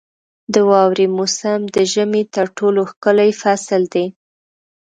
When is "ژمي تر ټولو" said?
1.93-2.81